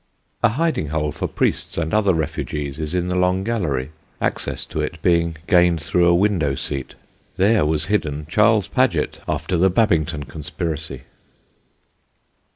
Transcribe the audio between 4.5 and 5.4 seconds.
to it being